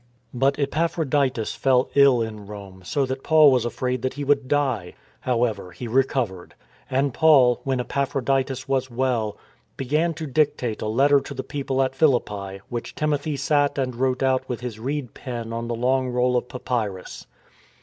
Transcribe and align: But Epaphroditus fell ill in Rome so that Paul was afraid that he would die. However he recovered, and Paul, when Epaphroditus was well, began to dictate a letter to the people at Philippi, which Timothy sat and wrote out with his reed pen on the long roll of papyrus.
But 0.33 0.57
Epaphroditus 0.57 1.53
fell 1.53 1.91
ill 1.93 2.23
in 2.23 2.47
Rome 2.47 2.81
so 2.83 3.05
that 3.05 3.21
Paul 3.23 3.51
was 3.51 3.65
afraid 3.65 4.01
that 4.01 4.15
he 4.15 4.23
would 4.23 4.47
die. 4.47 4.95
However 5.19 5.73
he 5.73 5.87
recovered, 5.87 6.55
and 6.89 7.13
Paul, 7.13 7.61
when 7.65 7.79
Epaphroditus 7.79 8.67
was 8.67 8.89
well, 8.89 9.37
began 9.77 10.15
to 10.15 10.25
dictate 10.25 10.81
a 10.81 10.87
letter 10.87 11.19
to 11.19 11.35
the 11.35 11.43
people 11.43 11.83
at 11.83 11.93
Philippi, 11.93 12.61
which 12.67 12.95
Timothy 12.95 13.37
sat 13.37 13.77
and 13.77 13.93
wrote 13.95 14.23
out 14.23 14.49
with 14.49 14.61
his 14.61 14.79
reed 14.79 15.13
pen 15.13 15.53
on 15.53 15.67
the 15.67 15.75
long 15.75 16.09
roll 16.09 16.35
of 16.35 16.49
papyrus. 16.49 17.27